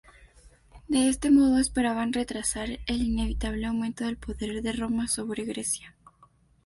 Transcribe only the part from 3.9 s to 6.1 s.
del poder de Roma sobre Grecia.